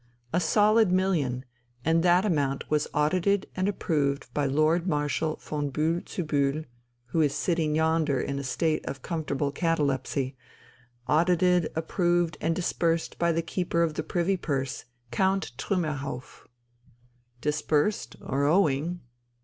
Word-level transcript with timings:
"A 0.33 0.39
solid 0.39 0.91
million! 0.91 1.45
And 1.85 2.01
that 2.01 2.25
amount 2.25 2.71
was 2.71 2.87
audited 2.91 3.45
and 3.55 3.67
approved 3.67 4.33
by 4.33 4.47
Lord 4.47 4.87
Marshal 4.87 5.35
von 5.35 5.71
Bühl 5.71 6.03
zu 6.09 6.25
Bühl, 6.25 6.65
who 7.09 7.21
is 7.21 7.35
sitting 7.35 7.75
yonder 7.75 8.19
in 8.19 8.39
a 8.39 8.43
state 8.43 8.83
of 8.87 9.03
comfortable 9.03 9.51
catalepsy 9.51 10.35
audited, 11.07 11.71
approved, 11.75 12.35
and 12.41 12.55
disbursed 12.55 13.19
by 13.19 13.31
the 13.31 13.43
Keeper 13.43 13.83
of 13.83 13.93
the 13.93 14.01
Privy 14.01 14.37
Purse, 14.37 14.85
Count 15.11 15.51
Trümmerhauff." 15.59 16.47
"Disbursed, 17.39 18.15
or 18.21 18.45
owing!" 18.45 19.01